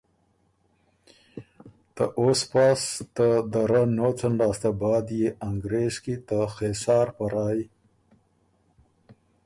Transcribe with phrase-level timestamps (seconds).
[1.95, 2.81] ته اوسپاس
[3.15, 7.61] ته دَرَۀ نوڅن لاسته بعد يې انګرېز کی ته خېسار په رایٛ